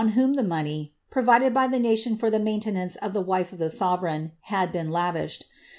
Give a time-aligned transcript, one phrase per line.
[0.15, 3.59] whom the money, provided by the nation for the maintenance of the t; wife of
[3.59, 5.45] the sovereign, had been lavished.